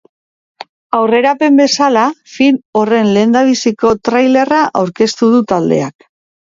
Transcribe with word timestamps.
Aurrerapen 0.99 1.59
bezala, 1.59 2.07
film 2.37 2.59
horren 2.81 3.13
lehendabiziko 3.19 3.95
trailerra 4.11 4.67
aurkeztu 4.83 5.35
du 5.37 5.49
taldeak. 5.55 6.13